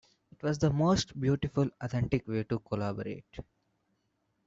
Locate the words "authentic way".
1.79-2.43